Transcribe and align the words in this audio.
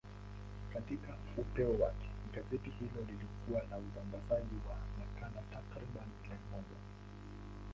Katika 0.73 1.07
upeo 1.37 1.69
wake, 1.69 2.09
gazeti 2.33 2.69
hilo 2.69 3.05
lilikuwa 3.07 3.61
na 3.69 3.77
usambazaji 3.77 4.55
wa 4.69 4.75
nakala 4.99 5.41
takriban 5.53 6.05
milioni 6.23 6.41
moja. 6.51 6.75